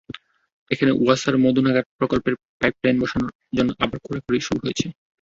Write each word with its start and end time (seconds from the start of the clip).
এখন 0.71 0.87
ওয়াসার 0.97 1.35
মদুনাঘাট 1.43 1.85
প্রকল্পের 1.99 2.33
পাইপলাইন 2.59 2.95
বসানোর 3.01 3.31
জন্য 3.57 3.69
আবার 3.83 3.97
খোঁড়াখুঁড়ি 4.05 4.39
শুরু 4.47 4.59
হয়েছে। 4.63 4.85